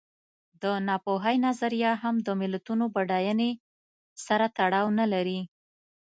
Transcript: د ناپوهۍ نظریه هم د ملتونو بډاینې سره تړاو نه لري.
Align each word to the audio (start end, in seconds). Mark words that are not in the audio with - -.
د 0.61 0.63
ناپوهۍ 0.87 1.35
نظریه 1.47 1.91
هم 2.03 2.15
د 2.27 2.29
ملتونو 2.41 2.85
بډاینې 2.95 3.51
سره 4.25 4.45
تړاو 4.57 4.87
نه 4.99 5.05
لري. 5.13 5.39